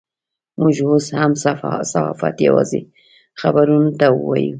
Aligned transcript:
موږ 0.59 0.75
اوس 0.89 1.05
هم 1.19 1.31
صحافت 1.91 2.35
یوازې 2.47 2.81
خبرونو 3.41 3.89
ته 3.99 4.07
وایو. 4.25 4.49